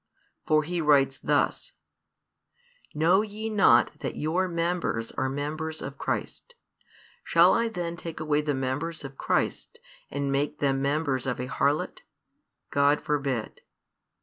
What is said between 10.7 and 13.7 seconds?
members of a harlot? God forbid.